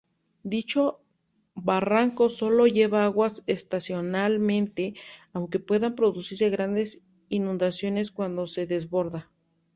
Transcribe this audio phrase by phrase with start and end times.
[0.41, 0.99] Dicho
[1.53, 4.95] barranco sólo lleva aguas estacionalmente,
[5.31, 9.29] aunque pueden producirse grandes inundaciones cuando se desborda.